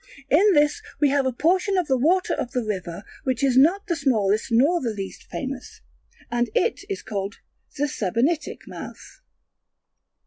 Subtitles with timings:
[0.31, 3.85] In this we have a portion of the water of the river which is not
[3.85, 5.81] the smallest nor the least famous,
[6.31, 7.35] and it is called
[7.77, 9.21] the Sebennytic mouth.